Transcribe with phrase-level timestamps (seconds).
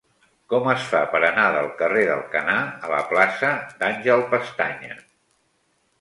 [0.53, 2.57] Com es fa per anar del carrer d'Alcanar
[2.87, 3.53] a la plaça
[3.83, 4.95] d'Àngel Pestaña?